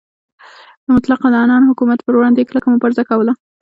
د 0.83 0.85
مطلق 0.95 1.21
العنان 1.29 1.61
حکومت 1.69 1.99
پروړاندې 2.01 2.39
یې 2.41 2.47
کلکه 2.51 2.67
مبارزه 2.75 3.03
کوله. 3.09 3.33